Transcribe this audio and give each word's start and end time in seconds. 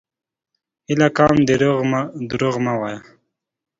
هيله 0.87 1.07
کوم 1.17 1.37
دروغ 2.31 2.55
مه 2.63 2.73
وايه! 2.79 2.99